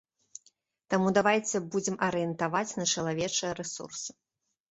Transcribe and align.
Таму 0.93 1.11
давайце 1.17 1.57
будзем 1.75 1.99
арыентаваць 2.07 2.77
на 2.79 2.85
чалавечыя 2.93 3.51
рэсурсы. 3.59 4.11